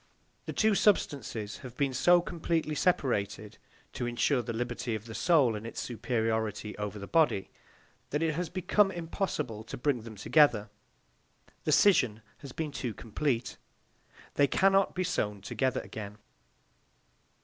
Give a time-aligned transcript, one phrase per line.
[0.47, 3.59] The two substances have been so completely separated,
[3.93, 7.51] to insure the liberty of the soul and its superiority over the body,
[8.09, 10.71] that it has become impossible to bring them together.
[11.65, 13.57] The scission has been too complete.
[14.33, 16.17] They cannot be sewn together again.